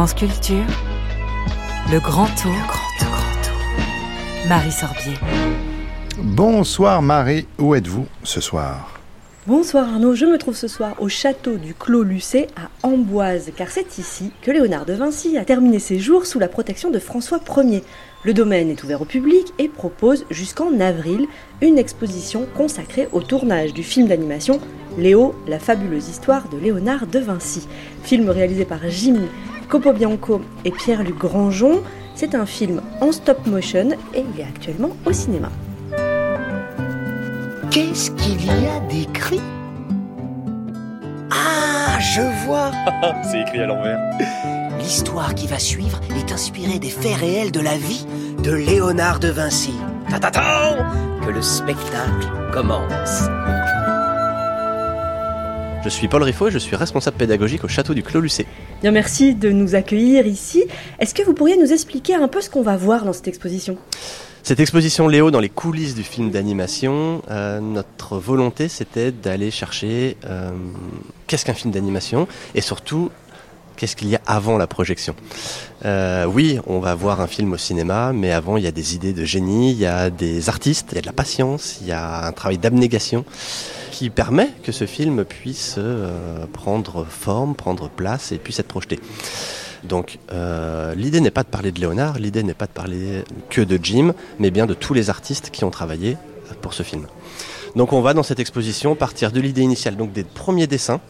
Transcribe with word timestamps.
France 0.00 0.14
Culture, 0.14 0.64
le 1.92 2.00
grand 2.00 2.24
tour, 2.28 2.54
grand 2.66 2.88
tour, 2.98 3.10
grand 3.10 3.42
tour. 3.42 4.48
Marie 4.48 4.72
Sorbier. 4.72 5.12
Bonsoir 6.16 7.02
Marie, 7.02 7.46
où 7.58 7.74
êtes-vous 7.74 8.06
ce 8.22 8.40
soir? 8.40 8.98
Bonsoir 9.46 9.86
Arnaud, 9.86 10.14
je 10.14 10.24
me 10.24 10.38
trouve 10.38 10.56
ce 10.56 10.68
soir 10.68 10.94
au 11.00 11.10
château 11.10 11.58
du 11.58 11.74
Clos 11.74 12.02
Lucé 12.02 12.46
à 12.56 12.70
Amboise, 12.82 13.50
car 13.54 13.68
c'est 13.68 13.98
ici 13.98 14.30
que 14.40 14.50
Léonard 14.50 14.86
de 14.86 14.94
Vinci 14.94 15.36
a 15.36 15.44
terminé 15.44 15.78
ses 15.78 15.98
jours 15.98 16.24
sous 16.24 16.38
la 16.38 16.48
protection 16.48 16.90
de 16.90 16.98
François 16.98 17.40
Ier. 17.58 17.84
Le 18.24 18.32
domaine 18.32 18.70
est 18.70 18.82
ouvert 18.82 19.02
au 19.02 19.04
public 19.04 19.52
et 19.58 19.68
propose 19.68 20.24
jusqu'en 20.30 20.80
avril 20.80 21.26
une 21.60 21.76
exposition 21.76 22.46
consacrée 22.56 23.08
au 23.12 23.20
tournage 23.20 23.74
du 23.74 23.82
film 23.82 24.08
d'animation 24.08 24.60
Léo, 24.96 25.34
la 25.46 25.58
fabuleuse 25.58 26.08
histoire 26.08 26.48
de 26.48 26.56
Léonard 26.56 27.06
de 27.06 27.18
Vinci. 27.18 27.68
Film 28.02 28.30
réalisé 28.30 28.64
par 28.64 28.80
Jimmy 29.70 29.82
Copobianco 29.82 30.42
et 30.64 30.70
Pierre-Luc 30.72 31.16
Grangeon. 31.16 31.82
C'est 32.14 32.34
un 32.34 32.44
film 32.44 32.82
en 33.00 33.12
stop 33.12 33.46
motion 33.46 33.90
et 34.14 34.24
il 34.34 34.40
est 34.40 34.44
actuellement 34.44 34.90
au 35.06 35.12
cinéma. 35.12 35.48
Qu'est-ce 37.70 38.10
qu'il 38.12 38.44
y 38.44 38.66
a 38.66 38.80
d'écrit? 38.88 39.40
Ah, 41.30 41.98
je 42.00 42.20
vois 42.44 42.72
C'est 43.22 43.42
écrit 43.42 43.60
à 43.60 43.66
l'envers. 43.66 43.98
L'histoire 44.78 45.34
qui 45.36 45.46
va 45.46 45.58
suivre 45.58 46.00
est 46.16 46.32
inspirée 46.32 46.80
des 46.80 46.90
faits 46.90 47.16
réels 47.16 47.52
de 47.52 47.60
la 47.60 47.76
vie 47.76 48.06
de 48.42 48.52
Léonard 48.52 49.20
de 49.20 49.28
Vinci. 49.28 49.74
Ta-ta-ta 50.10 50.78
Que 51.24 51.30
le 51.30 51.42
spectacle 51.42 52.26
commence. 52.52 53.28
Je 55.82 55.88
suis 55.88 56.08
Paul 56.08 56.22
Riffaut 56.22 56.48
et 56.48 56.50
je 56.50 56.58
suis 56.58 56.76
responsable 56.76 57.16
pédagogique 57.16 57.64
au 57.64 57.68
château 57.68 57.94
du 57.94 58.02
Clos 58.02 58.20
Lucé. 58.20 58.46
Bien, 58.82 58.90
merci 58.90 59.34
de 59.34 59.50
nous 59.50 59.74
accueillir 59.74 60.26
ici. 60.26 60.64
Est-ce 60.98 61.14
que 61.14 61.22
vous 61.22 61.32
pourriez 61.32 61.56
nous 61.56 61.72
expliquer 61.72 62.14
un 62.14 62.28
peu 62.28 62.42
ce 62.42 62.50
qu'on 62.50 62.60
va 62.60 62.76
voir 62.76 63.06
dans 63.06 63.14
cette 63.14 63.28
exposition? 63.28 63.78
Cette 64.42 64.60
exposition 64.60 65.08
Léo 65.08 65.30
dans 65.30 65.40
les 65.40 65.48
coulisses 65.48 65.94
du 65.94 66.02
film 66.02 66.30
d'animation, 66.30 67.22
euh, 67.30 67.60
notre 67.60 68.18
volonté 68.18 68.68
c'était 68.68 69.10
d'aller 69.10 69.50
chercher 69.50 70.18
euh, 70.26 70.50
qu'est-ce 71.26 71.46
qu'un 71.46 71.54
film 71.54 71.72
d'animation 71.72 72.28
et 72.54 72.60
surtout 72.60 73.10
qu'est-ce 73.76 73.96
qu'il 73.96 74.08
y 74.08 74.16
a 74.16 74.20
avant 74.26 74.58
la 74.58 74.66
projection? 74.66 75.14
Euh, 75.86 76.26
oui, 76.26 76.58
on 76.66 76.80
va 76.80 76.94
voir 76.94 77.22
un 77.22 77.26
film 77.26 77.54
au 77.54 77.58
cinéma, 77.58 78.12
mais 78.12 78.32
avant 78.32 78.58
il 78.58 78.64
y 78.64 78.66
a 78.66 78.72
des 78.72 78.94
idées 78.94 79.14
de 79.14 79.24
génie, 79.24 79.72
il 79.72 79.78
y 79.78 79.86
a 79.86 80.10
des 80.10 80.50
artistes, 80.50 80.88
il 80.92 80.96
y 80.96 80.98
a 80.98 81.00
de 81.00 81.06
la 81.06 81.14
patience, 81.14 81.78
il 81.80 81.86
y 81.86 81.92
a 81.92 82.26
un 82.26 82.32
travail 82.32 82.58
d'abnégation 82.58 83.24
qui 84.00 84.08
permet 84.08 84.48
que 84.62 84.72
ce 84.72 84.86
film 84.86 85.26
puisse 85.26 85.74
euh, 85.76 86.46
prendre 86.54 87.04
forme, 87.04 87.54
prendre 87.54 87.90
place 87.90 88.32
et 88.32 88.38
puisse 88.38 88.58
être 88.58 88.66
projeté. 88.66 88.98
Donc 89.84 90.18
euh, 90.32 90.94
l'idée 90.94 91.20
n'est 91.20 91.30
pas 91.30 91.42
de 91.42 91.48
parler 91.48 91.70
de 91.70 91.78
Léonard, 91.78 92.18
l'idée 92.18 92.42
n'est 92.42 92.54
pas 92.54 92.64
de 92.64 92.70
parler 92.70 93.24
que 93.50 93.60
de 93.60 93.78
Jim, 93.82 94.14
mais 94.38 94.50
bien 94.50 94.64
de 94.64 94.72
tous 94.72 94.94
les 94.94 95.10
artistes 95.10 95.50
qui 95.50 95.64
ont 95.64 95.70
travaillé 95.70 96.16
pour 96.62 96.72
ce 96.72 96.82
film. 96.82 97.08
Donc 97.76 97.92
on 97.92 98.00
va 98.00 98.14
dans 98.14 98.22
cette 98.22 98.40
exposition 98.40 98.94
partir 98.94 99.32
de 99.32 99.40
l'idée 99.42 99.60
initiale, 99.60 99.96
donc 99.96 100.14
des 100.14 100.24
premiers 100.24 100.66
dessins 100.66 101.02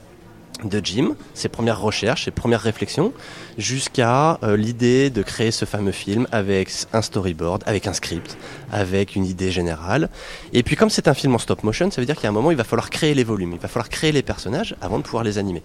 de 0.69 0.81
Jim, 0.85 1.15
ses 1.35 1.49
premières 1.49 1.81
recherches, 1.81 2.25
ses 2.25 2.31
premières 2.31 2.61
réflexions, 2.61 3.13
jusqu'à 3.59 4.39
euh, 4.43 4.57
l'idée 4.57 5.11
de 5.11 5.23
créer 5.23 5.51
ce 5.51 5.65
fameux 5.65 5.93
film 5.93 6.27
avec 6.33 6.71
un 6.93 7.03
storyboard, 7.03 7.63
avec 7.67 7.87
un 7.87 7.93
script, 7.93 8.37
avec 8.73 9.17
une 9.17 9.25
idée 9.25 9.51
générale. 9.51 10.09
Et 10.53 10.63
puis 10.63 10.77
comme 10.77 10.91
c'est 10.91 11.09
un 11.09 11.15
film 11.15 11.35
en 11.35 11.39
stop 11.39 11.63
motion, 11.63 11.91
ça 11.91 12.01
veut 12.01 12.07
dire 12.07 12.17
qu'il 12.17 12.25
y 12.25 12.27
a 12.27 12.31
un 12.31 12.33
moment, 12.33 12.51
il 12.51 12.57
va 12.57 12.65
falloir 12.65 12.91
créer 12.91 13.15
les 13.15 13.25
volumes, 13.25 13.53
il 13.53 13.59
va 13.59 13.69
falloir 13.69 13.89
créer 13.89 14.13
les 14.13 14.23
personnages 14.23 14.75
avant 14.81 14.99
de 14.99 15.03
pouvoir 15.03 15.25
les 15.25 15.39
animer. 15.39 15.63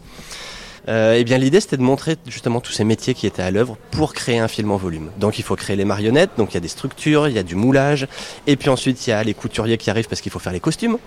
Euh, 0.87 1.15
et 1.15 1.23
bien 1.23 1.39
l'idée 1.39 1.59
c'était 1.59 1.77
de 1.77 1.81
montrer 1.81 2.15
justement 2.27 2.61
tous 2.61 2.71
ces 2.71 2.83
métiers 2.83 3.15
qui 3.15 3.25
étaient 3.25 3.41
à 3.41 3.49
l'œuvre 3.49 3.75
pour 3.89 4.13
créer 4.13 4.37
un 4.37 4.47
film 4.47 4.71
en 4.71 4.77
volume. 4.77 5.09
Donc 5.17 5.39
il 5.39 5.43
faut 5.43 5.55
créer 5.55 5.75
les 5.75 5.85
marionnettes, 5.85 6.31
donc 6.37 6.51
il 6.51 6.53
y 6.55 6.57
a 6.57 6.61
des 6.61 6.67
structures, 6.67 7.27
il 7.27 7.33
y 7.33 7.39
a 7.39 7.43
du 7.43 7.55
moulage, 7.55 8.07
et 8.45 8.55
puis 8.55 8.69
ensuite 8.69 9.07
il 9.07 9.09
y 9.09 9.13
a 9.13 9.23
les 9.23 9.33
couturiers 9.33 9.77
qui 9.77 9.89
arrivent 9.89 10.07
parce 10.07 10.21
qu'il 10.21 10.31
faut 10.31 10.39
faire 10.39 10.53
les 10.53 10.59
costumes. 10.59 10.97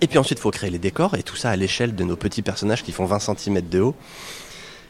Et 0.00 0.06
puis 0.06 0.18
ensuite, 0.18 0.38
il 0.38 0.42
faut 0.42 0.50
créer 0.50 0.70
les 0.70 0.78
décors 0.78 1.14
et 1.14 1.22
tout 1.22 1.36
ça 1.36 1.50
à 1.50 1.56
l'échelle 1.56 1.94
de 1.94 2.04
nos 2.04 2.16
petits 2.16 2.42
personnages 2.42 2.82
qui 2.82 2.92
font 2.92 3.04
20 3.04 3.18
cm 3.18 3.60
de 3.68 3.80
haut. 3.80 3.94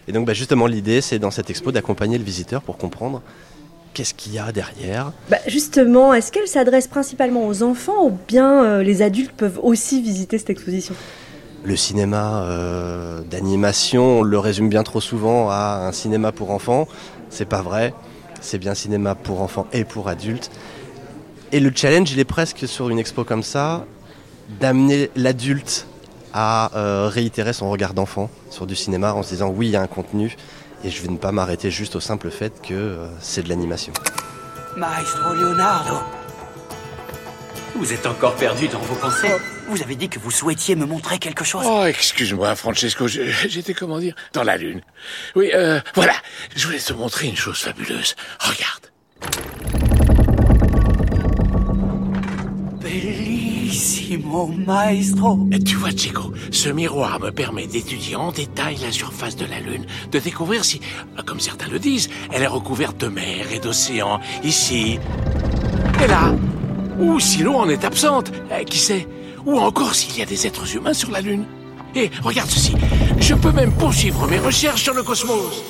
Et 0.06 0.12
donc, 0.12 0.26
bah, 0.26 0.34
justement, 0.34 0.66
l'idée, 0.66 1.00
c'est 1.00 1.18
dans 1.18 1.30
cette 1.30 1.50
expo 1.50 1.72
d'accompagner 1.72 2.18
le 2.18 2.24
visiteur 2.24 2.62
pour 2.62 2.78
comprendre 2.78 3.22
qu'est-ce 3.94 4.14
qu'il 4.14 4.34
y 4.34 4.38
a 4.38 4.52
derrière. 4.52 5.12
Bah, 5.30 5.38
justement, 5.46 6.14
est-ce 6.14 6.30
qu'elle 6.32 6.48
s'adresse 6.48 6.86
principalement 6.86 7.46
aux 7.46 7.62
enfants 7.62 8.06
ou 8.06 8.18
bien 8.28 8.64
euh, 8.64 8.82
les 8.82 9.02
adultes 9.02 9.32
peuvent 9.32 9.60
aussi 9.62 10.02
visiter 10.02 10.38
cette 10.38 10.50
exposition? 10.50 10.94
Le 11.64 11.76
cinéma 11.76 12.42
euh, 12.44 13.20
d'animation, 13.22 14.20
on 14.20 14.22
le 14.22 14.38
résume 14.38 14.68
bien 14.68 14.82
trop 14.82 15.00
souvent 15.00 15.50
à 15.50 15.86
un 15.86 15.92
cinéma 15.92 16.32
pour 16.32 16.50
enfants. 16.52 16.86
C'est 17.30 17.48
pas 17.48 17.62
vrai. 17.62 17.92
C'est 18.40 18.58
bien 18.58 18.74
cinéma 18.74 19.14
pour 19.14 19.42
enfants 19.42 19.66
et 19.72 19.84
pour 19.84 20.08
adultes. 20.08 20.50
Et 21.50 21.60
le 21.60 21.72
challenge, 21.74 22.12
il 22.12 22.20
est 22.20 22.24
presque 22.24 22.68
sur 22.68 22.90
une 22.90 22.98
expo 22.98 23.24
comme 23.24 23.42
ça, 23.42 23.84
d'amener 24.60 25.10
l'adulte 25.16 25.86
à 26.32 26.70
euh, 26.76 27.08
réitérer 27.08 27.52
son 27.52 27.70
regard 27.70 27.94
d'enfant 27.94 28.30
sur 28.50 28.66
du 28.66 28.76
cinéma 28.76 29.14
en 29.14 29.22
se 29.22 29.30
disant 29.30 29.48
oui, 29.48 29.68
il 29.68 29.72
y 29.72 29.76
a 29.76 29.82
un 29.82 29.86
contenu 29.86 30.36
et 30.84 30.90
je 30.90 31.02
vais 31.02 31.08
ne 31.08 31.16
pas 31.16 31.32
m'arrêter 31.32 31.70
juste 31.70 31.96
au 31.96 32.00
simple 32.00 32.30
fait 32.30 32.60
que 32.62 32.74
euh, 32.74 33.08
c'est 33.20 33.42
de 33.42 33.48
l'animation. 33.48 33.92
Maestro 34.76 35.34
Leonardo, 35.34 35.96
Vous 37.76 37.92
êtes 37.92 38.06
encore 38.06 38.36
perdu 38.36 38.68
dans 38.68 38.78
vos 38.80 38.94
pensées 38.94 39.34
vous 39.68 39.82
avez 39.82 39.96
dit 39.96 40.08
que 40.08 40.18
vous 40.18 40.30
souhaitiez 40.30 40.76
me 40.76 40.86
montrer 40.86 41.18
quelque 41.18 41.44
chose. 41.44 41.64
Oh, 41.66 41.84
excuse-moi, 41.84 42.54
Francesco, 42.56 43.06
j'étais, 43.06 43.74
comment 43.74 43.98
dire, 43.98 44.14
dans 44.32 44.42
la 44.42 44.56
lune. 44.56 44.80
Oui, 45.34 45.50
euh, 45.54 45.80
voilà, 45.94 46.14
je 46.56 46.66
voulais 46.66 46.78
te 46.78 46.92
montrer 46.92 47.28
une 47.28 47.36
chose 47.36 47.58
fabuleuse. 47.58 48.16
Regarde. 48.40 48.86
Bellissimo, 54.18 54.46
maestro. 54.66 55.48
Et 55.52 55.58
Tu 55.58 55.76
vois, 55.76 55.90
Chico, 55.90 56.32
ce 56.50 56.68
miroir 56.68 57.20
me 57.20 57.30
permet 57.30 57.66
d'étudier 57.66 58.16
en 58.16 58.32
détail 58.32 58.76
la 58.82 58.92
surface 58.92 59.36
de 59.36 59.46
la 59.46 59.60
Lune, 59.60 59.86
de 60.10 60.18
découvrir 60.18 60.64
si, 60.64 60.80
comme 61.26 61.40
certains 61.40 61.68
le 61.68 61.78
disent, 61.78 62.08
elle 62.32 62.42
est 62.42 62.46
recouverte 62.48 62.98
de 62.98 63.08
mer 63.08 63.52
et 63.52 63.58
d'océans, 63.58 64.20
ici 64.42 64.98
et 66.02 66.06
là. 66.06 66.34
Ou 66.98 67.20
si 67.20 67.42
l'eau 67.42 67.54
en 67.54 67.68
est 67.68 67.84
absente, 67.84 68.32
eh, 68.50 68.64
qui 68.64 68.78
sait 68.78 69.06
Ou 69.46 69.58
encore 69.58 69.94
s'il 69.94 70.18
y 70.18 70.22
a 70.22 70.26
des 70.26 70.46
êtres 70.46 70.76
humains 70.76 70.94
sur 70.94 71.10
la 71.10 71.20
Lune. 71.20 71.44
Et 71.94 72.10
regarde 72.22 72.50
ceci, 72.50 72.74
je 73.18 73.34
peux 73.34 73.52
même 73.52 73.72
poursuivre 73.72 74.26
mes 74.28 74.38
recherches 74.38 74.82
sur 74.82 74.94
le 74.94 75.02
cosmos. 75.02 75.62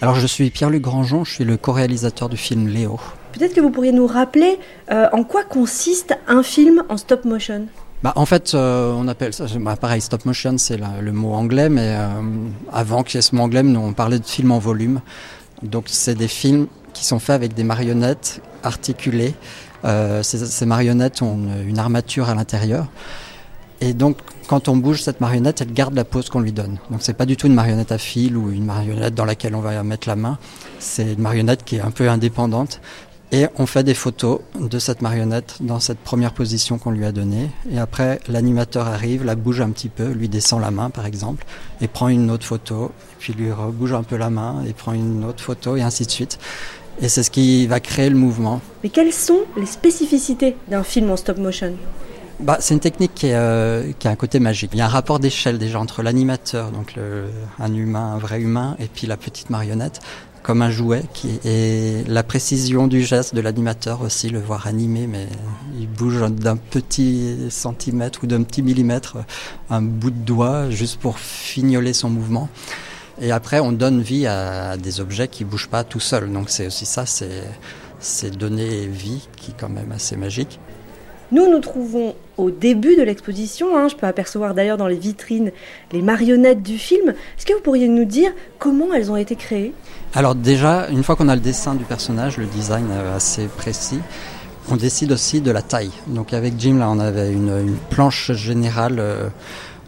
Alors 0.00 0.14
je 0.14 0.26
suis 0.26 0.50
Pierre-Luc 0.50 0.82
Grangeon, 0.82 1.24
je 1.24 1.32
suis 1.32 1.44
le 1.44 1.56
co-réalisateur 1.56 2.28
du 2.28 2.36
film 2.36 2.68
Léo. 2.68 3.00
Peut-être 3.38 3.54
que 3.54 3.60
vous 3.60 3.70
pourriez 3.70 3.92
nous 3.92 4.08
rappeler 4.08 4.58
euh, 4.90 5.06
en 5.12 5.22
quoi 5.22 5.44
consiste 5.44 6.18
un 6.26 6.42
film 6.42 6.82
en 6.88 6.96
stop 6.96 7.24
motion? 7.24 7.66
Bah, 8.02 8.12
en 8.16 8.26
fait, 8.26 8.52
euh, 8.54 8.92
on 8.96 9.06
appelle 9.06 9.32
ça, 9.32 9.46
bah, 9.60 9.76
pareil, 9.76 10.00
stop 10.00 10.24
motion, 10.24 10.58
c'est 10.58 10.76
le 10.76 11.12
mot 11.12 11.34
anglais, 11.34 11.68
mais 11.68 11.94
euh, 11.96 12.08
avant 12.72 13.04
qu'il 13.04 13.16
y 13.16 13.18
ait 13.18 13.22
ce 13.22 13.36
mot 13.36 13.42
anglais, 13.42 13.62
nous, 13.62 13.78
on 13.78 13.92
parlait 13.92 14.18
de 14.18 14.26
films 14.26 14.50
en 14.50 14.58
volume. 14.58 15.00
Donc 15.62 15.84
c'est 15.86 16.16
des 16.16 16.26
films 16.26 16.66
qui 16.92 17.04
sont 17.04 17.20
faits 17.20 17.36
avec 17.36 17.54
des 17.54 17.64
marionnettes 17.64 18.40
articulées. 18.64 19.34
Ces, 19.84 20.38
ces 20.38 20.66
marionnettes 20.66 21.22
ont 21.22 21.34
une, 21.34 21.68
une 21.68 21.78
armature 21.78 22.28
à 22.28 22.34
l'intérieur. 22.34 22.86
Et 23.80 23.92
donc, 23.92 24.16
quand 24.48 24.68
on 24.68 24.76
bouge 24.76 25.02
cette 25.02 25.20
marionnette, 25.20 25.60
elle 25.60 25.72
garde 25.72 25.94
la 25.94 26.04
pose 26.04 26.28
qu'on 26.28 26.40
lui 26.40 26.50
donne. 26.50 26.78
Donc, 26.90 27.00
c'est 27.02 27.14
pas 27.14 27.26
du 27.26 27.36
tout 27.36 27.46
une 27.46 27.54
marionnette 27.54 27.92
à 27.92 27.98
fil 27.98 28.36
ou 28.36 28.50
une 28.50 28.64
marionnette 28.64 29.14
dans 29.14 29.24
laquelle 29.24 29.54
on 29.54 29.60
va 29.60 29.80
mettre 29.84 30.08
la 30.08 30.16
main. 30.16 30.38
C'est 30.80 31.12
une 31.12 31.20
marionnette 31.20 31.64
qui 31.64 31.76
est 31.76 31.80
un 31.80 31.92
peu 31.92 32.08
indépendante. 32.08 32.80
Et 33.30 33.46
on 33.58 33.66
fait 33.66 33.84
des 33.84 33.92
photos 33.92 34.40
de 34.58 34.78
cette 34.78 35.02
marionnette 35.02 35.56
dans 35.60 35.80
cette 35.80 35.98
première 35.98 36.32
position 36.32 36.78
qu'on 36.78 36.90
lui 36.90 37.04
a 37.04 37.12
donnée. 37.12 37.50
Et 37.70 37.78
après, 37.78 38.20
l'animateur 38.26 38.86
arrive, 38.86 39.22
la 39.22 39.34
bouge 39.34 39.60
un 39.60 39.68
petit 39.68 39.90
peu, 39.90 40.08
lui 40.08 40.30
descend 40.30 40.62
la 40.62 40.70
main 40.70 40.88
par 40.88 41.04
exemple, 41.04 41.44
et 41.82 41.88
prend 41.88 42.08
une 42.08 42.30
autre 42.30 42.46
photo, 42.46 42.86
et 42.86 43.16
puis 43.18 43.34
lui 43.34 43.52
rebouge 43.52 43.92
un 43.92 44.02
peu 44.02 44.16
la 44.16 44.30
main, 44.30 44.64
et 44.66 44.72
prend 44.72 44.94
une 44.94 45.24
autre 45.24 45.42
photo, 45.42 45.76
et 45.76 45.82
ainsi 45.82 46.06
de 46.06 46.10
suite. 46.10 46.38
Et 47.02 47.08
c'est 47.08 47.22
ce 47.22 47.30
qui 47.30 47.66
va 47.66 47.80
créer 47.80 48.08
le 48.08 48.16
mouvement. 48.16 48.62
Mais 48.82 48.88
quelles 48.88 49.12
sont 49.12 49.40
les 49.58 49.66
spécificités 49.66 50.56
d'un 50.68 50.82
film 50.82 51.10
en 51.10 51.16
stop 51.16 51.36
motion? 51.36 51.74
Bah, 52.40 52.58
c'est 52.60 52.72
une 52.72 52.80
technique 52.80 53.14
qui, 53.14 53.26
est, 53.26 53.34
euh, 53.34 53.90
qui 53.98 54.06
a 54.06 54.12
un 54.12 54.16
côté 54.16 54.38
magique. 54.38 54.70
Il 54.72 54.78
y 54.78 54.80
a 54.80 54.84
un 54.84 54.88
rapport 54.88 55.18
d'échelle 55.18 55.58
déjà 55.58 55.80
entre 55.80 56.02
l'animateur, 56.02 56.70
donc 56.70 56.94
le, 56.94 57.24
un 57.58 57.74
humain, 57.74 58.12
un 58.14 58.18
vrai 58.18 58.40
humain, 58.40 58.76
et 58.78 58.86
puis 58.86 59.08
la 59.08 59.16
petite 59.16 59.50
marionnette, 59.50 60.00
comme 60.42 60.62
un 60.62 60.70
jouet, 60.70 61.02
qui, 61.12 61.38
et 61.44 62.04
la 62.06 62.22
précision 62.22 62.86
du 62.86 63.02
geste 63.02 63.34
de 63.34 63.40
l'animateur 63.40 64.02
aussi, 64.02 64.30
le 64.30 64.40
voir 64.40 64.66
animé, 64.66 65.06
mais 65.06 65.26
il 65.78 65.88
bouge 65.88 66.20
d'un 66.30 66.56
petit 66.56 67.36
centimètre 67.50 68.20
ou 68.24 68.26
d'un 68.26 68.42
petit 68.42 68.62
millimètre, 68.62 69.18
un 69.68 69.82
bout 69.82 70.10
de 70.10 70.16
doigt, 70.16 70.70
juste 70.70 70.98
pour 71.00 71.18
fignoler 71.18 71.92
son 71.92 72.10
mouvement. 72.10 72.48
Et 73.20 73.32
après, 73.32 73.58
on 73.60 73.72
donne 73.72 74.00
vie 74.00 74.26
à 74.26 74.76
des 74.76 75.00
objets 75.00 75.28
qui 75.28 75.44
bougent 75.44 75.68
pas 75.68 75.84
tout 75.84 76.00
seuls. 76.00 76.32
Donc 76.32 76.50
c'est 76.50 76.66
aussi 76.66 76.86
ça, 76.86 77.04
c'est 77.04 78.30
donner 78.30 78.86
vie, 78.86 79.28
qui 79.36 79.50
est 79.50 79.54
quand 79.58 79.68
même 79.68 79.92
assez 79.92 80.16
magique. 80.16 80.60
Nous 81.30 81.50
nous 81.50 81.60
trouvons 81.60 82.14
au 82.38 82.50
début 82.50 82.96
de 82.96 83.02
l'exposition. 83.02 83.76
hein. 83.76 83.88
Je 83.88 83.96
peux 83.96 84.06
apercevoir 84.06 84.54
d'ailleurs 84.54 84.78
dans 84.78 84.86
les 84.86 84.96
vitrines 84.96 85.52
les 85.92 86.02
marionnettes 86.02 86.62
du 86.62 86.78
film. 86.78 87.10
Est-ce 87.10 87.44
que 87.44 87.52
vous 87.52 87.60
pourriez 87.60 87.88
nous 87.88 88.04
dire 88.04 88.30
comment 88.58 88.92
elles 88.94 89.10
ont 89.10 89.16
été 89.16 89.36
créées? 89.36 89.74
Alors 90.14 90.34
déjà, 90.34 90.88
une 90.88 91.02
fois 91.02 91.16
qu'on 91.16 91.28
a 91.28 91.34
le 91.34 91.40
dessin 91.40 91.74
du 91.74 91.84
personnage, 91.84 92.38
le 92.38 92.46
design 92.46 92.86
assez 93.14 93.46
précis, 93.46 94.00
on 94.70 94.76
décide 94.76 95.12
aussi 95.12 95.40
de 95.40 95.50
la 95.50 95.62
taille. 95.62 95.90
Donc 96.06 96.32
avec 96.32 96.54
Jim, 96.58 96.78
là, 96.78 96.88
on 96.90 96.98
avait 96.98 97.32
une, 97.32 97.76
planche 97.90 98.32
générale 98.32 98.96
euh, 98.98 99.28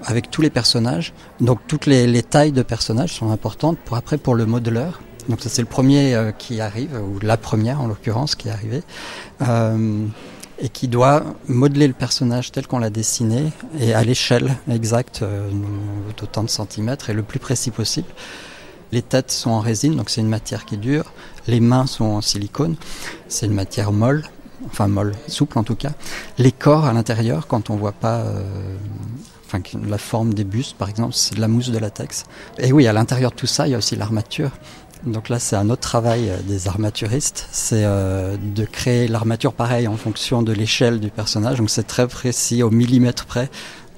avec 0.05 0.31
tous 0.31 0.43
les 0.43 0.51
personnages. 0.51 1.13
Donc 1.41 1.61
toutes 1.67 1.87
les, 1.87 2.07
les 2.07 2.23
tailles 2.23 2.53
de 2.53 2.63
personnages 2.63 3.15
sont 3.15 3.31
importantes 3.31 3.79
pour 3.79 3.97
après 3.97 4.19
pour 4.19 4.35
le 4.35 4.47
modeleur. 4.47 5.01
Donc 5.29 5.41
ça 5.43 5.49
c'est 5.49 5.63
le 5.63 5.69
premier 5.69 6.15
euh, 6.15 6.33
qui 6.33 6.61
arrive, 6.61 6.99
ou 7.01 7.19
la 7.21 7.37
première 7.37 7.81
en 7.81 7.87
l'occurrence 7.87 8.35
qui 8.35 8.49
est 8.49 8.51
arrivée, 8.51 8.83
euh, 9.47 10.07
et 10.63 10.69
qui 10.69 10.89
doit 10.89 11.25
modeler 11.49 11.89
le 11.89 11.95
personnage 11.95 12.53
tel 12.53 12.67
qu'on 12.67 12.79
l'a 12.79 12.91
dessiné 12.91 13.53
et 13.79 13.95
à 13.95 14.05
l'échelle 14.05 14.57
exacte 14.71 15.23
euh, 15.23 15.51
d'autant 16.17 16.43
de 16.43 16.51
centimètres 16.51 17.11
et 17.11 17.15
le 17.15 17.23
plus 17.23 17.39
précis 17.39 17.71
possible. 17.71 18.09
Les 18.93 19.03
têtes 19.03 19.31
sont 19.31 19.51
en 19.51 19.61
résine, 19.61 19.97
donc 19.97 20.11
c'est 20.11 20.21
une 20.21 20.29
matière 20.29 20.65
qui 20.65 20.77
dure. 20.77 21.13
Les 21.47 21.61
mains 21.61 21.87
sont 21.87 22.05
en 22.05 22.21
silicone, 22.21 22.77
c'est 23.29 23.47
une 23.47 23.55
matière 23.55 23.93
molle, 23.93 24.25
enfin 24.67 24.89
molle, 24.89 25.15
souple 25.29 25.59
en 25.59 25.65
tout 25.65 25.77
cas. 25.77 25.93
Les 26.39 26.53
corps 26.53 26.85
à 26.85 26.93
l'intérieur, 26.93 27.47
quand 27.47 27.71
on 27.71 27.77
voit 27.77 27.93
pas 27.93 28.19
euh, 28.19 28.43
enfin, 29.47 29.61
la 29.87 29.99
forme 29.99 30.35
des 30.35 30.45
bustes 30.45 30.77
par 30.77 30.89
exemple, 30.89 31.15
c'est 31.15 31.37
de 31.37 31.41
la 31.41 31.49
mousse 31.49 31.71
de 31.71 31.79
latex. 31.79 32.25
Et 32.59 32.73
oui, 32.73 32.87
à 32.87 32.93
l'intérieur 32.93 33.31
de 33.31 33.37
tout 33.37 33.47
ça, 33.47 33.67
il 33.69 33.71
y 33.71 33.75
a 33.75 33.79
aussi 33.79 33.97
l'armature. 33.97 34.51
Donc 35.07 35.31
là, 35.31 35.39
c'est 35.39 35.57
un 35.57 35.71
autre 35.71 35.81
travail 35.81 36.29
euh, 36.29 36.37
des 36.47 36.69
armaturistes, 36.69 37.49
c'est 37.53 37.85
euh, 37.85 38.37
de 38.55 38.65
créer 38.67 39.09
l'armature 39.09 39.55
pareil 39.55 39.89
en 39.89 39.97
fonction 39.97 40.43
de 40.43 40.53
l'échelle 40.53 41.01
du 41.01 41.09
personnage. 41.09 41.59
Donc 41.59 41.71
c'est 41.71 41.87
très 41.87 42.07
précis, 42.07 42.63
au 42.63 42.71
millimètre 42.71 43.25
près, 43.25 43.49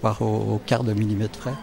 voire 0.01 0.23
au, 0.23 0.27
au 0.27 0.61
quart 0.65 0.85
de 0.85 0.93
millimètre 0.93 1.39
près. 1.41 1.55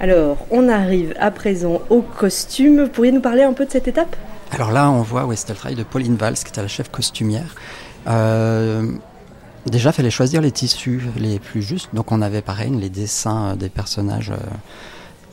Alors, 0.00 0.46
on 0.50 0.68
arrive 0.68 1.14
à 1.18 1.30
présent 1.30 1.80
au 1.88 2.02
costume. 2.02 2.88
Pourriez 2.88 3.12
nous 3.12 3.22
parler 3.22 3.42
un 3.42 3.54
peu 3.54 3.64
de 3.64 3.70
cette 3.70 3.88
étape? 3.88 4.14
Alors 4.50 4.70
là, 4.70 4.90
on 4.90 5.02
voit 5.02 5.24
où 5.24 5.34
c'était 5.34 5.52
le 5.52 5.58
travail 5.58 5.76
de 5.76 5.82
Pauline 5.82 6.16
Valls, 6.16 6.34
qui 6.34 6.48
était 6.48 6.62
la 6.62 6.68
chef 6.68 6.90
costumière. 6.90 7.54
Euh, 8.06 8.90
déjà, 9.66 9.90
il 9.90 9.92
fallait 9.94 10.10
choisir 10.10 10.42
les 10.42 10.52
tissus 10.52 11.02
les 11.16 11.38
plus 11.38 11.62
justes. 11.62 11.88
Donc 11.94 12.12
on 12.12 12.20
avait 12.20 12.42
pareil 12.42 12.70
les 12.70 12.90
dessins 12.90 13.56
des 13.56 13.70
personnages. 13.70 14.30
euh, 14.30 14.36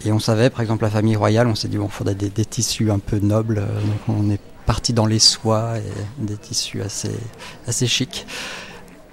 et 0.05 0.11
on 0.11 0.19
savait, 0.19 0.49
par 0.49 0.61
exemple, 0.61 0.83
la 0.83 0.89
famille 0.89 1.15
royale, 1.15 1.47
on 1.47 1.55
s'est 1.55 1.67
dit, 1.67 1.77
bon, 1.77 1.87
faudrait 1.87 2.15
des, 2.15 2.29
tissus 2.45 2.91
un 2.91 2.99
peu 2.99 3.19
nobles. 3.19 3.59
euh, 3.59 3.81
Donc 3.81 4.17
on 4.19 4.29
est 4.29 4.39
parti 4.65 4.93
dans 4.93 5.05
les 5.05 5.19
soies 5.19 5.77
et 5.77 6.23
des 6.23 6.37
tissus 6.37 6.81
assez, 6.81 7.11
assez 7.67 7.87
chics. 7.87 8.25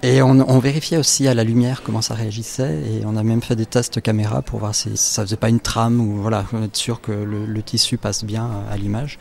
Et 0.03 0.21
on, 0.21 0.59
vérifiait 0.59 0.97
aussi 0.97 1.27
à 1.27 1.33
la 1.33 1.43
lumière 1.43 1.81
comment 1.83 2.01
ça 2.01 2.13
réagissait 2.13 2.75
et 2.75 3.05
on 3.05 3.17
a 3.17 3.23
même 3.23 3.41
fait 3.41 3.55
des 3.55 3.65
tests 3.65 4.01
caméra 4.01 4.43
pour 4.43 4.59
voir 4.59 4.75
si 4.75 4.95
ça 4.97 5.23
faisait 5.23 5.35
pas 5.37 5.49
une 5.49 5.61
trame 5.61 5.99
ou 5.99 6.21
voilà, 6.21 6.45
être 6.63 6.75
sûr 6.75 7.01
que 7.01 7.11
le, 7.11 7.63
tissu 7.63 7.97
passe 7.97 8.23
bien 8.23 8.47
à 8.69 8.77
l'image. 8.77 9.17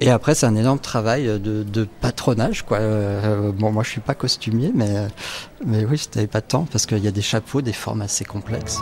Et 0.00 0.10
après, 0.10 0.36
c'est 0.36 0.46
un 0.46 0.54
énorme 0.54 0.78
travail 0.78 1.40
de, 1.40 1.88
patronage, 2.00 2.62
quoi. 2.62 2.78
Euh, 2.78 3.50
bon, 3.50 3.72
moi, 3.72 3.82
je 3.82 3.88
suis 3.88 4.00
pas 4.00 4.14
costumier, 4.14 4.70
mais, 4.72 5.08
mais 5.64 5.84
oui, 5.84 5.98
c'était 5.98 6.26
pas 6.28 6.42
tant 6.42 6.66
parce 6.70 6.86
qu'il 6.86 7.02
y 7.02 7.08
a 7.08 7.12
des 7.12 7.22
chapeaux, 7.22 7.62
des 7.62 7.72
formes 7.72 8.02
assez 8.02 8.24
complexes. 8.24 8.78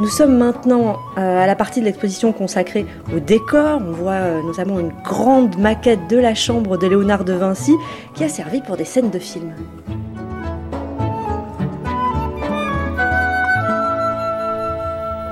Nous 0.00 0.06
sommes 0.06 0.36
maintenant 0.36 1.00
euh, 1.16 1.42
à 1.42 1.46
la 1.48 1.56
partie 1.56 1.80
de 1.80 1.84
l'exposition 1.84 2.32
consacrée 2.32 2.86
au 3.12 3.18
décor. 3.18 3.80
On 3.84 3.90
voit 3.90 4.12
euh, 4.12 4.42
notamment 4.42 4.78
une 4.78 4.92
grande 5.02 5.58
maquette 5.58 6.08
de 6.08 6.16
la 6.16 6.36
chambre 6.36 6.78
de 6.78 6.86
Léonard 6.86 7.24
de 7.24 7.32
Vinci 7.32 7.74
qui 8.14 8.22
a 8.22 8.28
servi 8.28 8.60
pour 8.60 8.76
des 8.76 8.84
scènes 8.84 9.10
de 9.10 9.18
film. 9.18 9.52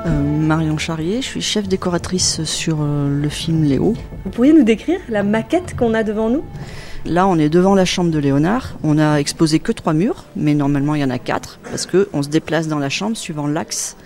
Euh, 0.04 0.10
Marion 0.40 0.78
Charrier, 0.78 1.22
je 1.22 1.26
suis 1.28 1.42
chef 1.42 1.68
décoratrice 1.68 2.42
sur 2.42 2.78
euh, 2.80 3.08
le 3.08 3.28
film 3.28 3.62
Léo. 3.62 3.94
Vous 4.24 4.30
pourriez 4.30 4.52
nous 4.52 4.64
décrire 4.64 4.98
la 5.08 5.22
maquette 5.22 5.76
qu'on 5.76 5.94
a 5.94 6.02
devant 6.02 6.28
nous? 6.28 6.42
Là, 7.04 7.28
on 7.28 7.38
est 7.38 7.48
devant 7.48 7.76
la 7.76 7.84
chambre 7.84 8.10
de 8.10 8.18
Léonard. 8.18 8.74
On 8.82 8.98
a 8.98 9.18
exposé 9.18 9.60
que 9.60 9.70
trois 9.70 9.92
murs, 9.92 10.24
mais 10.34 10.54
normalement 10.54 10.96
il 10.96 11.02
y 11.02 11.04
en 11.04 11.10
a 11.10 11.20
quatre 11.20 11.60
parce 11.70 11.86
que 11.86 12.08
on 12.12 12.24
se 12.24 12.28
déplace 12.28 12.66
dans 12.66 12.80
la 12.80 12.88
chambre 12.88 13.16
suivant 13.16 13.46
l'axe 13.46 13.96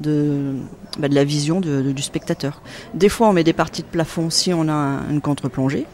de, 0.00 0.54
bah, 0.98 1.08
de 1.08 1.14
la 1.14 1.24
vision 1.24 1.60
du 1.60 2.02
spectateur. 2.02 2.62
Des 2.94 3.08
fois, 3.08 3.28
on 3.28 3.32
met 3.32 3.44
des 3.44 3.52
parties 3.52 3.82
de 3.82 3.86
plafond 3.88 4.30
si 4.30 4.52
on 4.52 4.68
a 4.68 4.72
un- 4.72 5.10
une 5.10 5.20
contre-plongée. 5.20 5.86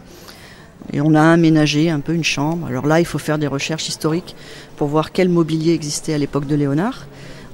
Et 0.92 1.00
on 1.00 1.14
a 1.14 1.22
aménagé 1.22 1.90
un 1.90 2.00
peu 2.00 2.12
une 2.14 2.22
chambre. 2.24 2.66
Alors 2.68 2.86
là, 2.86 3.00
il 3.00 3.06
faut 3.06 3.18
faire 3.18 3.38
des 3.38 3.46
recherches 3.48 3.88
historiques 3.88 4.36
pour 4.76 4.88
voir 4.88 5.10
quel 5.10 5.28
mobilier 5.28 5.72
existait 5.72 6.14
à 6.14 6.18
l'époque 6.18 6.46
de 6.46 6.54
Léonard. 6.54 7.06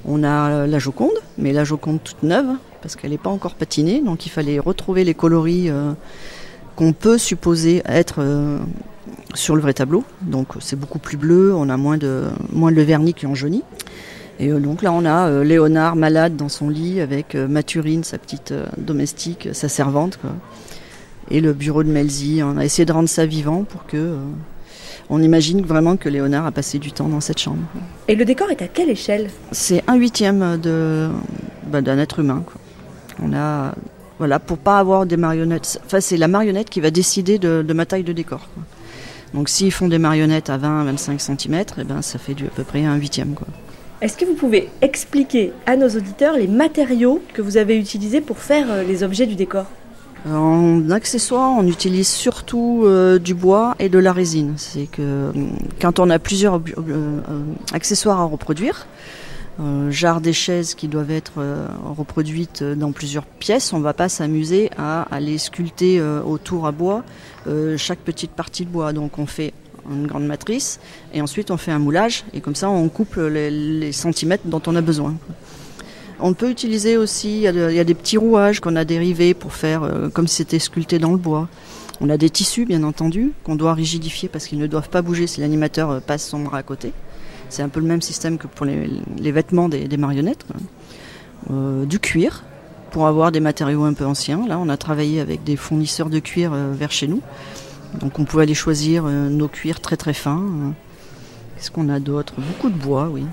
On 0.05 0.23
a 0.23 0.67
la 0.67 0.79
Joconde, 0.79 1.17
mais 1.37 1.53
la 1.53 1.63
Joconde 1.63 1.99
toute 2.03 2.21
neuve, 2.23 2.57
parce 2.81 2.95
qu'elle 2.95 3.11
n'est 3.11 3.17
pas 3.17 3.29
encore 3.31 3.55
patinée, 3.55 4.01
donc 4.01 4.25
il 4.25 4.29
fallait 4.29 4.59
retrouver 4.59 5.03
les 5.05 5.13
coloris 5.13 5.69
euh, 5.69 5.93
qu'on 6.75 6.91
peut 6.93 7.17
supposer 7.17 7.81
être 7.85 8.15
euh, 8.19 8.59
sur 9.33 9.55
le 9.55 9.61
vrai 9.61 9.73
tableau. 9.73 10.03
Donc 10.21 10.49
c'est 10.59 10.75
beaucoup 10.77 10.99
plus 10.99 11.15
bleu, 11.17 11.55
on 11.55 11.69
a 11.69 11.77
moins 11.77 11.97
de, 11.97 12.25
moins 12.51 12.71
de 12.73 12.81
vernis 12.81 13.13
qui 13.13 13.25
en 13.25 13.33
jaunit. 13.33 13.63
Et 14.39 14.49
euh, 14.51 14.59
donc 14.59 14.81
là, 14.81 14.91
on 14.91 15.05
a 15.05 15.27
euh, 15.29 15.43
Léonard 15.43 15.95
malade 15.95 16.35
dans 16.35 16.49
son 16.49 16.69
lit 16.69 17.01
avec 17.01 17.35
euh, 17.35 17.47
Mathurine, 17.47 18.03
sa 18.03 18.17
petite 18.17 18.51
euh, 18.51 18.65
domestique, 18.77 19.49
sa 19.53 19.69
servante. 19.69 20.17
Quoi. 20.21 20.31
Et 21.31 21.39
le 21.41 21.53
bureau 21.53 21.83
de 21.83 21.89
Melzi. 21.89 22.41
On 22.43 22.57
a 22.57 22.65
essayé 22.65 22.85
de 22.85 22.91
rendre 22.91 23.09
ça 23.09 23.25
vivant 23.25 23.63
pour 23.63 23.85
que. 23.85 24.17
on 25.09 25.21
imagine 25.21 25.61
vraiment 25.65 25.95
que 25.97 26.09
Léonard 26.09 26.45
a 26.45 26.51
passé 26.51 26.79
du 26.79 26.91
temps 26.91 27.07
dans 27.07 27.21
cette 27.21 27.39
chambre. 27.39 27.61
Et 28.07 28.15
le 28.15 28.25
décor 28.25 28.49
est 28.51 28.61
à 28.61 28.67
quelle 28.67 28.89
échelle? 28.89 29.29
C'est 29.51 29.83
un 29.87 29.95
huitième 29.95 30.57
de, 30.59 31.09
bah, 31.67 31.81
d'un 31.81 31.97
être 31.99 32.19
humain. 32.19 32.43
quoi. 32.45 32.59
On 33.23 33.33
a. 33.33 33.73
Voilà, 34.19 34.39
pour 34.39 34.57
pas 34.57 34.79
avoir 34.79 35.05
des 35.05 35.17
marionnettes. 35.17 35.81
Enfin, 35.85 35.99
c'est 35.99 36.17
la 36.17 36.27
marionnette 36.27 36.69
qui 36.69 36.79
va 36.81 36.91
décider 36.91 37.39
de, 37.39 37.63
de 37.67 37.73
ma 37.73 37.85
taille 37.85 38.03
de 38.03 38.13
décor. 38.13 38.47
quoi. 38.53 38.63
Donc, 39.33 39.49
s'ils 39.49 39.71
font 39.71 39.87
des 39.87 39.97
marionnettes 39.97 40.49
à 40.49 40.57
20-25 40.57 41.19
cm, 41.19 41.63
eh 41.79 41.83
ben, 41.83 42.01
ça 42.01 42.19
fait 42.19 42.35
du, 42.35 42.45
à 42.45 42.49
peu 42.49 42.63
près 42.63 42.85
un 42.85 42.95
huitième. 42.95 43.33
Quoi. 43.33 43.47
Est-ce 44.03 44.17
que 44.17 44.25
vous 44.25 44.33
pouvez 44.33 44.67
expliquer 44.81 45.53
à 45.65 45.77
nos 45.77 45.87
auditeurs 45.87 46.35
les 46.35 46.47
matériaux 46.47 47.21
que 47.33 47.41
vous 47.41 47.55
avez 47.55 47.79
utilisés 47.79 48.19
pour 48.19 48.37
faire 48.39 48.69
euh, 48.69 48.83
les 48.83 49.01
objets 49.01 49.25
du 49.25 49.35
décor? 49.35 49.65
En 50.29 50.89
accessoire, 50.91 51.53
on 51.57 51.65
utilise 51.65 52.09
surtout 52.09 52.81
euh, 52.83 53.17
du 53.17 53.33
bois 53.33 53.75
et 53.79 53.87
de 53.87 53.97
la 53.99 54.11
résine. 54.11 54.55
C'est 54.57 54.87
que 54.87 55.29
hum, 55.33 55.51
quand 55.79 55.99
on 56.01 56.09
a 56.09 56.19
plusieurs 56.19 56.55
euh, 56.55 56.61
euh, 56.89 57.21
accessoires 57.71 58.19
à 58.19 58.25
reproduire, 58.25 58.87
euh, 59.61 59.89
jarre 59.89 60.19
des 60.19 60.33
chaises 60.33 60.75
qui 60.75 60.89
doivent 60.89 61.11
être 61.11 61.35
euh, 61.37 61.65
reproduites 61.97 62.61
dans 62.61 62.91
plusieurs 62.91 63.25
pièces, 63.25 63.71
on 63.71 63.77
ne 63.77 63.83
va 63.83 63.93
pas 63.93 64.09
s'amuser 64.09 64.69
à 64.77 65.03
aller 65.15 65.37
sculpter 65.37 66.01
euh, 66.01 66.21
autour 66.23 66.67
à 66.67 66.73
bois 66.73 67.05
euh, 67.47 67.77
chaque 67.77 67.99
petite 67.99 68.31
partie 68.31 68.65
de 68.65 68.69
bois. 68.69 68.91
Donc 68.91 69.17
on 69.17 69.27
fait 69.27 69.53
une 69.89 70.07
grande 70.07 70.25
matrice 70.25 70.79
et 71.13 71.21
ensuite 71.21 71.51
on 71.51 71.57
fait 71.57 71.71
un 71.71 71.79
moulage 71.79 72.23
et 72.33 72.41
comme 72.41 72.55
ça 72.55 72.69
on 72.69 72.89
coupe 72.89 73.15
les, 73.15 73.91
centimètres 73.91 74.45
dont 74.45 74.61
on 74.67 74.75
a 74.75 74.81
besoin. 74.81 75.15
On 76.19 76.33
peut 76.33 76.49
utiliser 76.49 76.95
aussi, 76.95 77.43
il 77.43 77.73
y, 77.73 77.79
a 77.79 77.83
des 77.83 77.93
petits 77.93 78.17
rouages 78.17 78.59
qu'on 78.59 78.75
a 78.75 78.85
dérivés 78.85 79.33
pour 79.33 79.53
faire 79.53 79.83
euh, 79.83 80.09
comme 80.09 80.27
si 80.27 80.37
c'était 80.37 80.59
sculpté 80.59 80.99
dans 80.99 81.11
le 81.11 81.17
bois. 81.17 81.49
On 81.99 82.09
a 82.09 82.17
des 82.17 82.29
tissus, 82.29 82.65
bien 82.65 82.83
entendu, 82.83 83.33
qu'on 83.43 83.55
doit 83.55 83.73
rigidifier 83.73 84.29
parce 84.29 84.47
qu'ils 84.47 84.59
ne 84.59 84.67
doivent 84.67 84.89
pas 84.89 85.01
bouger 85.01 85.27
si 85.27 85.41
l'animateur 85.41 85.89
euh, 85.89 85.99
passe 85.99 86.25
son 86.25 86.39
bras 86.39 86.59
à 86.59 86.63
côté. 86.63 86.93
C'est 87.49 87.61
un 87.61 87.67
peu 87.67 87.81
le 87.81 87.87
même 87.87 88.01
système 88.01 88.37
que 88.37 88.47
pour 88.47 88.65
les, 88.65 89.31
vêtements 89.31 89.67
des, 89.67 89.97
marionnettes. 89.97 90.45
Euh, 91.51 91.83
du 91.83 91.99
cuir, 91.99 92.43
pour 92.91 93.05
avoir 93.07 93.33
des 93.33 93.41
matériaux 93.41 93.83
un 93.83 93.93
peu 93.93 94.05
anciens. 94.05 94.47
Là, 94.47 94.57
on 94.59 94.69
a 94.69 94.77
travaillé 94.77 95.19
avec 95.19 95.43
des 95.43 95.57
fournisseurs 95.57 96.09
de 96.09 96.19
cuir 96.19 96.53
vers 96.53 96.91
chez 96.91 97.07
nous. 97.07 97.21
Donc 97.99 98.19
on 98.19 98.25
pouvait 98.25 98.43
aller 98.43 98.53
choisir 98.53 99.05
euh, 99.05 99.29
nos 99.29 99.47
cuirs 99.47 99.79
très 99.79 99.97
très 99.97 100.13
fins. 100.13 100.41
Qu'est-ce 101.55 101.71
qu'on 101.71 101.89
a 101.89 101.99
d'autre? 101.99 102.33
Beaucoup 102.37 102.69
de 102.69 102.77
bois, 102.77 103.09
oui. 103.11 103.23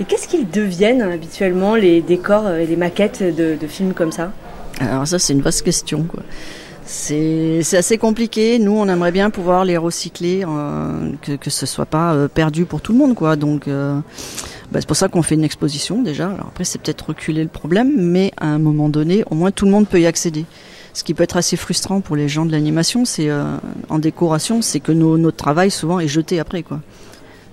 Et 0.00 0.04
qu'est-ce 0.04 0.26
qu'ils 0.26 0.48
deviennent 0.48 1.02
hein, 1.02 1.10
habituellement, 1.10 1.74
les 1.74 2.00
décors 2.00 2.46
euh, 2.46 2.58
et 2.58 2.66
les 2.66 2.76
maquettes 2.76 3.22
de, 3.22 3.56
de 3.60 3.66
films 3.66 3.92
comme 3.92 4.12
ça? 4.12 4.32
Alors 4.80 5.06
ça, 5.06 5.18
c'est 5.18 5.34
une 5.34 5.42
vaste 5.42 5.62
question. 5.62 6.04
quoi. 6.04 6.22
C'est 6.86 7.60
c'est 7.62 7.76
assez 7.76 7.98
compliqué. 7.98 8.58
Nous, 8.58 8.72
on 8.72 8.88
aimerait 8.88 9.12
bien 9.12 9.28
pouvoir 9.28 9.64
les 9.66 9.76
recycler, 9.76 10.42
euh, 10.48 11.12
que, 11.20 11.32
que 11.32 11.50
ce 11.50 11.66
soit 11.66 11.86
pas 11.86 12.14
euh, 12.14 12.28
perdu 12.28 12.64
pour 12.64 12.80
tout 12.80 12.92
le 12.92 12.98
monde. 12.98 13.14
quoi. 13.14 13.36
Donc, 13.36 13.68
euh, 13.68 14.00
bah, 14.72 14.80
c'est 14.80 14.88
pour 14.88 14.96
ça 14.96 15.08
qu'on 15.08 15.22
fait 15.22 15.34
une 15.34 15.44
exposition 15.44 16.02
déjà. 16.02 16.30
Alors 16.30 16.46
après, 16.48 16.64
c'est 16.64 16.80
peut-être 16.80 17.08
reculer 17.08 17.42
le 17.42 17.50
problème, 17.50 17.92
mais 17.98 18.32
à 18.38 18.46
un 18.46 18.58
moment 18.58 18.88
donné, 18.88 19.22
au 19.30 19.34
moins 19.34 19.50
tout 19.50 19.66
le 19.66 19.70
monde 19.70 19.86
peut 19.86 20.00
y 20.00 20.06
accéder. 20.06 20.46
Ce 20.92 21.04
qui 21.04 21.14
peut 21.14 21.22
être 21.22 21.36
assez 21.36 21.56
frustrant 21.56 22.00
pour 22.00 22.16
les 22.16 22.28
gens 22.28 22.44
de 22.44 22.52
l'animation, 22.52 23.04
c'est 23.04 23.30
euh, 23.30 23.56
en 23.88 23.98
décoration, 23.98 24.60
c'est 24.62 24.80
que 24.80 24.92
nos- 24.92 25.18
notre 25.18 25.36
travail 25.36 25.70
souvent 25.70 26.00
est 26.00 26.08
jeté 26.08 26.40
après. 26.40 26.62
quoi. 26.62 26.80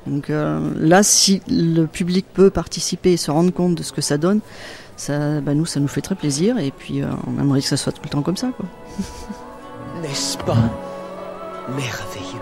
Donc 0.08 0.30
euh, 0.30 0.60
là, 0.80 1.04
si 1.04 1.42
le 1.50 1.86
public 1.86 2.26
peut 2.34 2.50
participer 2.50 3.14
et 3.14 3.18
se 3.18 3.30
rendre 3.30 3.52
compte 3.52 3.76
de 3.76 3.84
ce 3.84 3.92
que 3.92 4.02
ça 4.02 4.18
donne, 4.18 4.40
ça, 4.96 5.42
bah, 5.42 5.54
nous, 5.54 5.66
ça 5.66 5.80
nous 5.80 5.88
fait 5.88 6.02
très 6.02 6.16
plaisir. 6.16 6.58
Et 6.58 6.72
puis, 6.72 7.02
euh, 7.04 7.08
on 7.28 7.40
aimerait 7.40 7.62
que 7.62 7.68
ça 7.68 7.78
soit 7.78 7.92
tout 7.92 8.02
le 8.04 8.10
temps 8.10 8.22
comme 8.24 8.38
ça. 8.38 8.50
Quoi. 8.58 8.66
N'est-ce 10.02 10.38
pas 10.40 10.58
merveilleux? 11.70 12.42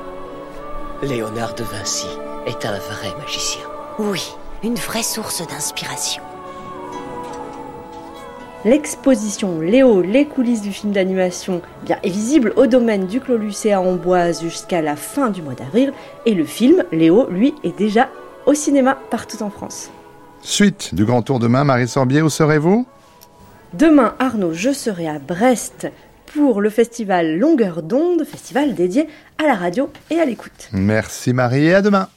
Léonard 1.03 1.55
de 1.55 1.63
Vinci 1.63 2.07
est 2.45 2.65
un 2.65 2.77
vrai 2.77 3.13
magicien. 3.19 3.61
Oui, 3.99 4.21
une 4.63 4.75
vraie 4.75 5.03
source 5.03 5.45
d'inspiration. 5.47 6.21
L'exposition 8.65 9.61
Léo, 9.61 10.01
les 10.01 10.25
coulisses 10.25 10.63
du 10.63 10.71
film 10.71 10.91
d'animation, 10.91 11.61
bien 11.83 11.99
est 12.01 12.09
visible 12.09 12.51
au 12.55 12.65
domaine 12.65 13.05
du 13.05 13.19
Clos 13.19 13.37
Lucé 13.37 13.71
à 13.73 13.79
Amboise 13.79 14.41
jusqu'à 14.41 14.81
la 14.81 14.95
fin 14.95 15.29
du 15.29 15.43
mois 15.43 15.53
d'avril. 15.53 15.93
Et 16.25 16.33
le 16.33 16.45
film, 16.45 16.83
Léo, 16.91 17.29
lui, 17.29 17.53
est 17.63 17.77
déjà 17.77 18.09
au 18.47 18.55
cinéma 18.55 18.97
partout 19.11 19.43
en 19.43 19.51
France. 19.51 19.91
Suite 20.41 20.95
du 20.95 21.05
Grand 21.05 21.21
Tour 21.21 21.37
demain, 21.37 21.63
Marie 21.63 21.87
Sorbier, 21.87 22.23
où 22.23 22.29
serez-vous? 22.29 22.87
Demain, 23.73 24.15
Arnaud, 24.17 24.53
je 24.53 24.73
serai 24.73 25.07
à 25.07 25.19
Brest 25.19 25.87
pour 26.33 26.59
le 26.59 26.71
festival 26.71 27.37
Longueur 27.37 27.83
d'onde, 27.83 28.23
festival 28.25 28.73
dédié 28.73 29.07
à 29.37 29.45
la 29.45 29.53
radio 29.53 29.91
et 30.09 30.19
à 30.19 30.25
l'écoute. 30.25 30.69
Merci 30.71 31.33
Marie 31.33 31.67
et 31.67 31.75
à 31.75 31.81
demain. 31.83 32.07